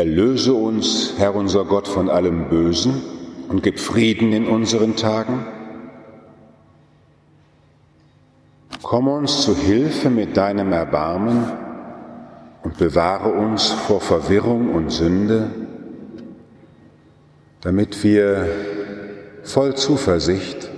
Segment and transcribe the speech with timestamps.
[0.00, 3.02] Erlöse uns, Herr unser Gott, von allem Bösen
[3.50, 5.44] und gib Frieden in unseren Tagen.
[8.80, 11.52] Komm uns zu Hilfe mit deinem Erbarmen
[12.62, 15.50] und bewahre uns vor Verwirrung und Sünde,
[17.60, 18.48] damit wir
[19.42, 20.70] voll Zuversicht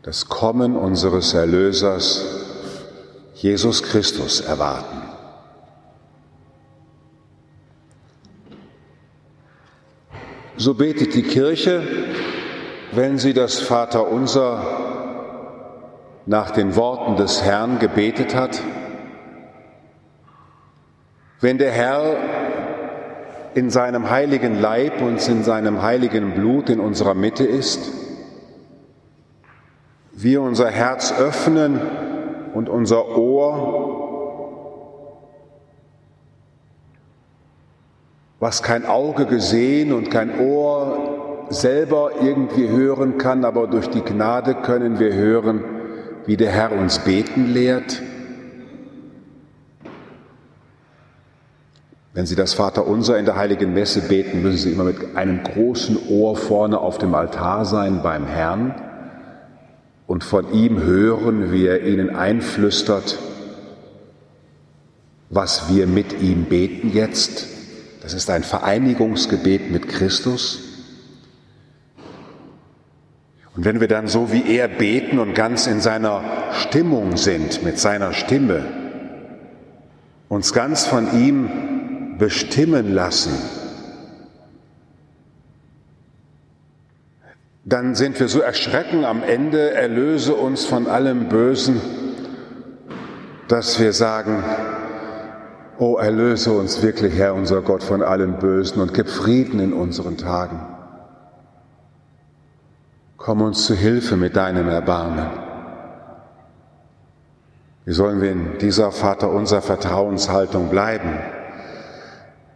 [0.00, 2.24] das Kommen unseres Erlösers
[3.34, 5.15] Jesus Christus erwarten.
[10.58, 11.82] So betet die Kirche,
[12.92, 14.64] wenn sie das Vaterunser
[16.24, 18.62] nach den Worten des Herrn gebetet hat.
[21.42, 22.16] Wenn der Herr
[23.54, 27.92] in seinem heiligen Leib und in seinem heiligen Blut in unserer Mitte ist,
[30.12, 31.78] wir unser Herz öffnen
[32.54, 34.05] und unser Ohr
[38.38, 44.54] was kein Auge gesehen und kein Ohr selber irgendwie hören kann, aber durch die Gnade
[44.54, 45.64] können wir hören,
[46.26, 48.02] wie der Herr uns beten lehrt.
[52.12, 55.98] Wenn Sie das Vaterunser in der heiligen Messe beten, müssen Sie immer mit einem großen
[56.08, 58.74] Ohr vorne auf dem Altar sein beim Herrn
[60.06, 63.18] und von ihm hören, wie er Ihnen einflüstert,
[65.28, 67.55] was wir mit ihm beten jetzt
[68.06, 70.60] das ist ein Vereinigungsgebet mit Christus.
[73.56, 76.22] Und wenn wir dann so wie er beten und ganz in seiner
[76.52, 78.62] Stimmung sind, mit seiner Stimme,
[80.28, 83.32] uns ganz von ihm bestimmen lassen,
[87.64, 91.80] dann sind wir so erschrecken am Ende, erlöse uns von allem Bösen,
[93.48, 94.44] dass wir sagen,
[95.78, 100.16] O erlöse uns wirklich, Herr unser Gott, von allen Bösen und gib Frieden in unseren
[100.16, 100.60] Tagen.
[103.18, 105.26] Komm uns zu Hilfe mit deinem Erbarmen.
[107.84, 111.18] Wie sollen wir in dieser Vater unserer Vertrauenshaltung bleiben?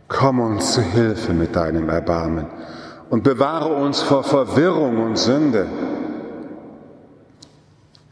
[0.09, 2.47] Komm uns zu Hilfe mit deinem Erbarmen
[3.11, 5.67] und bewahre uns vor Verwirrung und Sünde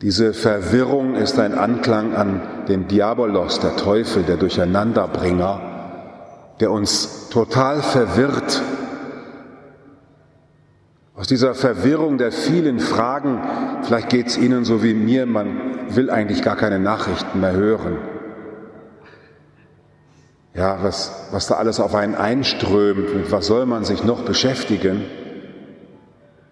[0.00, 5.60] diese Verwirrung ist ein Anklang an den Diabolos, der Teufel, der Durcheinanderbringer,
[6.60, 8.62] der uns total verwirrt.
[11.16, 13.42] Aus dieser Verwirrung der vielen Fragen,
[13.82, 17.98] vielleicht geht es Ihnen so wie mir, man will eigentlich gar keine Nachrichten mehr hören.
[20.54, 25.04] Ja, was, was da alles auf einen einströmt, mit was soll man sich noch beschäftigen?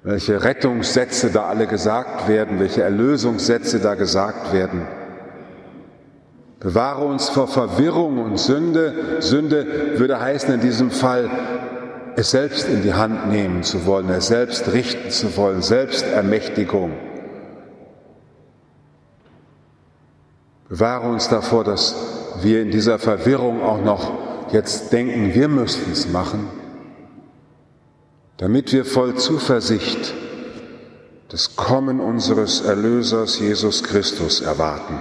[0.06, 4.86] Welche Rettungssätze da alle gesagt werden, welche Erlösungssätze da gesagt werden.
[6.60, 9.18] Bewahre uns vor Verwirrung und Sünde.
[9.18, 11.28] Sünde würde heißen in diesem Fall,
[12.14, 16.92] es selbst in die Hand nehmen zu wollen, es selbst richten zu wollen, Selbstermächtigung.
[20.68, 21.96] Bewahre uns davor, dass
[22.42, 26.48] wir in dieser Verwirrung auch noch jetzt denken, wir müssten es machen
[28.38, 30.14] damit wir voll Zuversicht
[31.28, 34.98] das Kommen unseres Erlösers Jesus Christus erwarten.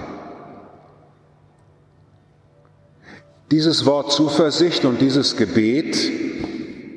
[3.52, 5.96] Dieses Wort Zuversicht und dieses Gebet,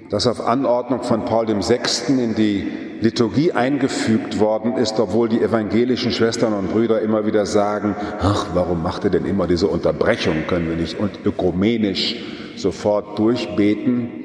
[0.10, 1.80] das auf Anordnung von Paul VI.
[2.08, 2.68] in die
[3.02, 8.82] Liturgie eingefügt worden ist, obwohl die evangelischen Schwestern und Brüder immer wieder sagen, ach, warum
[8.82, 10.48] macht ihr denn immer diese Unterbrechung?
[10.48, 12.16] Können wir nicht ökumenisch
[12.56, 14.19] sofort durchbeten?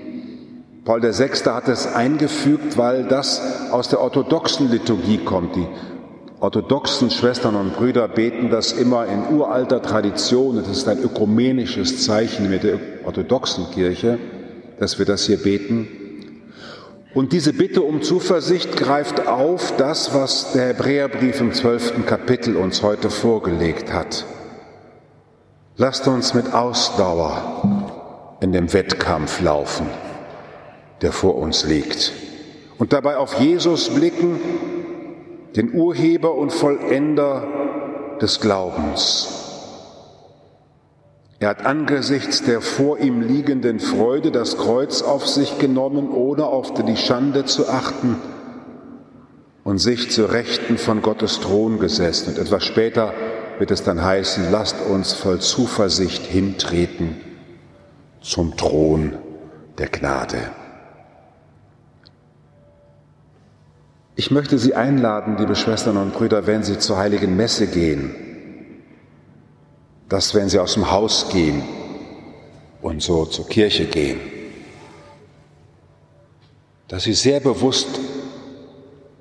[0.84, 1.28] Paul VI.
[1.47, 3.41] hat es eingefügt, weil das
[3.71, 5.56] aus der orthodoxen Liturgie kommt.
[5.56, 5.67] Die
[6.41, 10.59] orthodoxen Schwestern und Brüder beten das immer in uralter Tradition.
[10.59, 14.19] Es ist ein ökumenisches Zeichen mit der orthodoxen Kirche,
[14.78, 15.89] dass wir das hier beten.
[17.15, 22.83] Und diese Bitte um Zuversicht greift auf das, was der Hebräerbrief im zwölften Kapitel uns
[22.83, 24.27] heute vorgelegt hat.
[25.78, 29.87] Lasst uns mit Ausdauer in dem Wettkampf laufen
[31.02, 32.12] der vor uns liegt.
[32.79, 34.41] Und dabei auf Jesus blicken,
[35.56, 37.46] den Urheber und Vollender
[38.20, 39.44] des Glaubens.
[41.38, 46.73] Er hat angesichts der vor ihm liegenden Freude das Kreuz auf sich genommen, ohne auf
[46.75, 48.17] die Schande zu achten
[49.62, 52.31] und sich zu Rechten von Gottes Thron gesessen.
[52.31, 53.12] Und etwas später
[53.58, 57.17] wird es dann heißen, lasst uns voll Zuversicht hintreten
[58.20, 59.17] zum Thron
[59.79, 60.38] der Gnade.
[64.16, 68.14] Ich möchte Sie einladen, liebe Schwestern und Brüder, wenn Sie zur heiligen Messe gehen,
[70.08, 71.62] dass wenn Sie aus dem Haus gehen
[72.81, 74.20] und so zur Kirche gehen,
[76.87, 77.88] dass sie sehr bewusst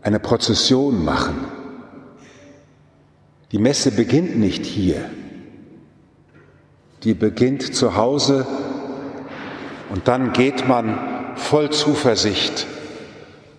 [0.02, 1.46] eine Prozession machen.
[3.52, 5.10] Die Messe beginnt nicht hier,
[7.04, 8.46] die beginnt zu Hause
[9.90, 12.68] und dann geht man voll Zuversicht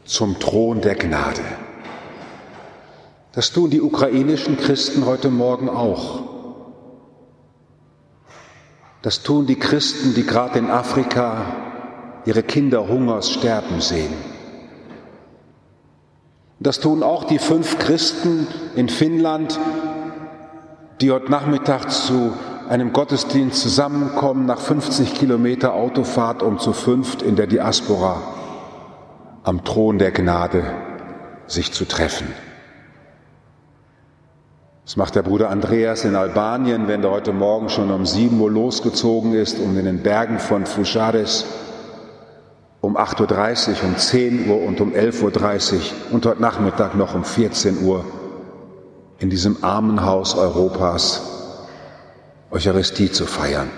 [0.04, 1.42] zum Thron der Gnade.
[3.32, 6.22] Das tun die ukrainischen Christen heute Morgen auch.
[9.02, 11.46] Das tun die Christen, die gerade in Afrika
[12.26, 14.14] ihre Kinder hungers sterben sehen.
[16.60, 18.46] Das tun auch die fünf Christen
[18.76, 19.58] in Finnland,
[21.00, 22.32] die heute Nachmittag zu
[22.68, 28.22] einem Gottesdienst zusammenkommen nach 50 Kilometer Autofahrt, um zu fünft in der Diaspora
[29.44, 30.64] am Thron der Gnade
[31.46, 32.26] sich zu treffen.
[34.85, 38.50] Das macht der Bruder Andreas in Albanien, wenn er heute Morgen schon um 7 Uhr
[38.50, 41.46] losgezogen ist, um in den Bergen von Fushares
[42.81, 45.81] um 8.30 Uhr, um 10 Uhr und um 11.30 Uhr
[46.11, 48.05] und heute Nachmittag noch um 14 Uhr
[49.19, 51.23] in diesem Armenhaus Europas
[52.50, 53.70] Eucharistie zu feiern.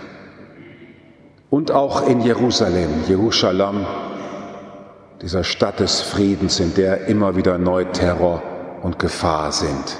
[1.50, 3.86] Und auch in Jerusalem, Jerusalem,
[5.22, 8.42] dieser Stadt des Friedens, in der immer wieder neu Terror
[8.82, 9.98] und Gefahr sind.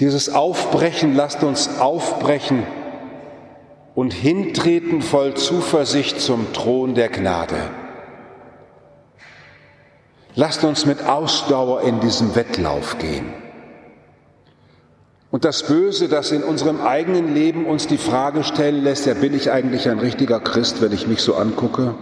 [0.00, 2.66] Dieses Aufbrechen, lasst uns aufbrechen
[3.94, 7.56] und hintreten voll Zuversicht zum Thron der Gnade.
[10.34, 13.32] Lasst uns mit Ausdauer in diesem Wettlauf gehen.
[15.30, 19.34] Und das Böse, das in unserem eigenen Leben uns die Frage stellen lässt, ja, bin
[19.34, 21.94] ich eigentlich ein richtiger Christ, wenn ich mich so angucke?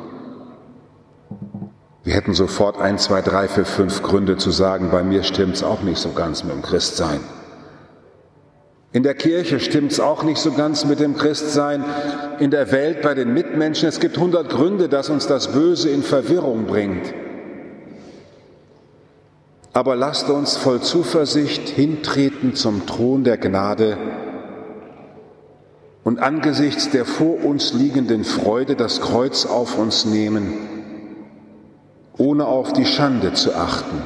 [2.08, 5.82] Wir hätten sofort ein, zwei, drei, vier, fünf Gründe zu sagen, bei mir stimmt's auch
[5.82, 7.20] nicht so ganz mit dem Christsein.
[8.93, 11.84] In der Kirche stimmt's auch nicht so ganz mit dem Christsein.
[12.38, 13.90] In der Welt, bei den Mitmenschen.
[13.90, 17.12] Es gibt hundert Gründe, dass uns das Böse in Verwirrung bringt.
[19.75, 23.99] Aber lasst uns voll Zuversicht hintreten zum Thron der Gnade
[26.04, 30.77] und angesichts der vor uns liegenden Freude das Kreuz auf uns nehmen,
[32.18, 34.02] ohne auf die Schande zu achten.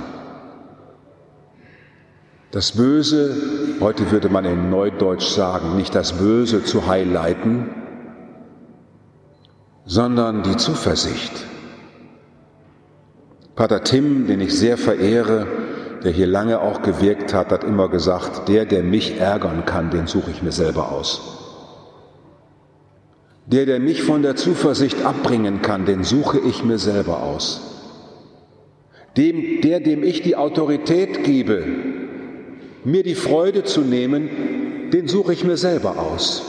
[2.51, 3.35] Das Böse,
[3.81, 7.71] heute würde man in Neudeutsch sagen, nicht das Böse zu highlighten,
[9.87, 11.33] sondern die Zuversicht.
[13.57, 15.47] Pater Tim, den ich sehr verehre,
[16.05, 20.07] der hier lange auch gewirkt hat, hat immer gesagt, der, der mich ärgern kann, den
[20.07, 21.39] suche ich mir selber aus.
[23.47, 27.72] Der, der mich von der Zuversicht abbringen kann, den suche ich mir selber aus.
[29.17, 31.65] Dem, der, dem ich die Autorität gebe,
[32.85, 36.43] mir die Freude zu nehmen, den suche ich mir selber aus.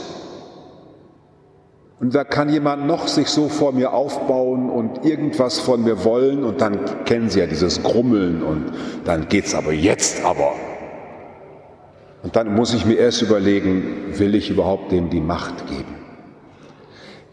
[2.00, 6.44] Und da kann jemand noch sich so vor mir aufbauen und irgendwas von mir wollen
[6.44, 8.72] und dann kennen Sie ja dieses Grummeln und
[9.04, 10.52] dann geht's aber jetzt aber.
[12.22, 15.94] Und dann muss ich mir erst überlegen, will ich überhaupt dem die Macht geben?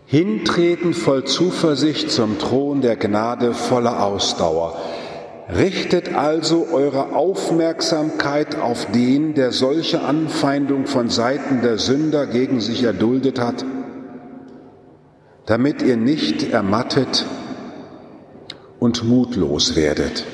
[0.05, 4.77] Hintreten voll Zuversicht zum Thron der Gnade voller Ausdauer.
[5.55, 12.83] Richtet also eure Aufmerksamkeit auf den, der solche Anfeindung von Seiten der Sünder gegen sich
[12.83, 13.65] erduldet hat
[15.51, 17.25] damit ihr nicht ermattet
[18.79, 20.25] und mutlos werdet.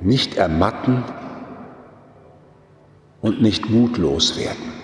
[0.00, 1.04] Nicht ermatten
[3.20, 4.79] und nicht mutlos werden.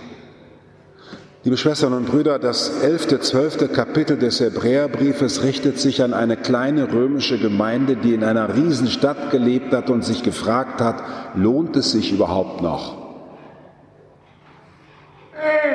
[1.47, 6.93] Liebe Schwestern und Brüder, das elfte, zwölfte Kapitel des Hebräerbriefes richtet sich an eine kleine
[6.93, 11.05] römische Gemeinde, die in einer Riesenstadt gelebt hat und sich gefragt hat,
[11.37, 12.97] lohnt es sich überhaupt noch?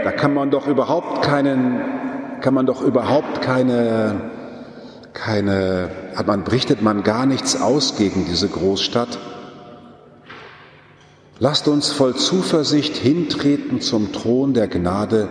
[0.03, 1.79] Da kann man doch überhaupt keinen
[2.41, 4.29] kann man doch überhaupt keine,
[5.13, 9.17] keine, hat man, richtet man gar nichts aus gegen diese Großstadt.
[11.39, 15.29] Lasst uns voll Zuversicht hintreten zum Thron der Gnade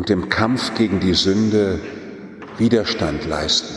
[0.00, 1.78] und dem Kampf gegen die Sünde
[2.56, 3.74] Widerstand leisten.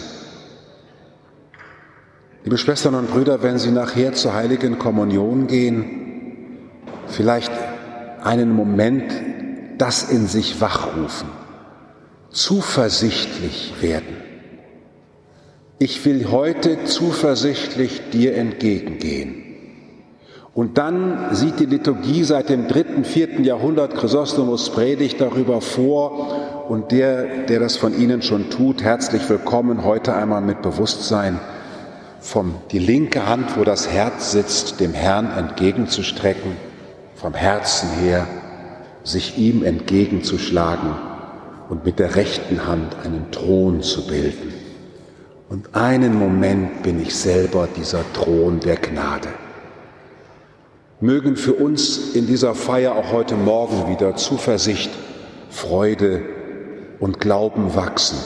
[2.46, 6.70] Liebe Schwestern und Brüder, wenn Sie nachher zur heiligen Kommunion gehen,
[7.08, 7.52] vielleicht
[8.24, 9.12] einen Moment
[9.78, 11.28] das in sich wachrufen,
[12.30, 14.16] zuversichtlich werden.
[15.78, 19.53] Ich will heute zuversichtlich dir entgegengehen.
[20.56, 26.92] Und dann sieht die Liturgie seit dem dritten, vierten Jahrhundert Chrysostomus Predigt darüber vor und
[26.92, 31.40] der, der das von Ihnen schon tut, herzlich willkommen heute einmal mit Bewusstsein,
[32.20, 36.52] vom die linke Hand, wo das Herz sitzt, dem Herrn entgegenzustrecken,
[37.16, 38.28] vom Herzen her
[39.04, 40.92] sich ihm entgegenzuschlagen
[41.68, 44.54] und mit der rechten Hand einen Thron zu bilden.
[45.50, 49.30] Und einen Moment bin ich selber dieser Thron der Gnade.
[51.04, 54.90] Mögen für uns in dieser Feier auch heute Morgen wieder Zuversicht,
[55.50, 56.22] Freude
[57.02, 58.18] und Glauben wachsen,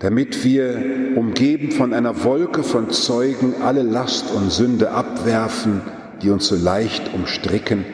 [0.00, 5.80] damit wir, umgeben von einer Wolke von Zeugen, alle Last und Sünde abwerfen,
[6.20, 7.86] die uns so leicht umstricken,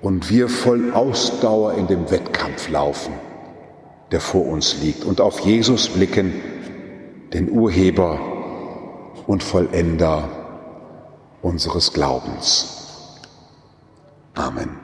[0.00, 3.14] und wir voll Ausdauer in dem Wettkampf laufen,
[4.12, 6.34] der vor uns liegt, und auf Jesus blicken,
[7.32, 8.20] den Urheber
[9.26, 10.39] und Vollender
[11.42, 13.18] unseres Glaubens.
[14.34, 14.79] Amen.